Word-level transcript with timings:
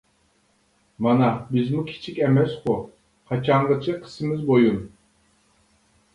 مانا 1.07 1.27
بىزمۇ 1.51 1.83
كىچىك 1.89 2.21
ئەمەسقۇ، 2.29 2.79
قاچانغىچە 3.33 3.97
قىسىمىز 4.09 4.43
بويۇن. 4.51 4.83